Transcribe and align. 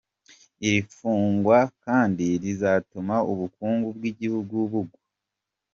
Iri 0.67 0.81
fungwa 0.95 1.59
kandi 1.85 2.25
rizatuma 2.43 3.15
ubukungu 3.31 3.87
bw’igihugu 3.97 4.55
bugwa. 4.71 4.99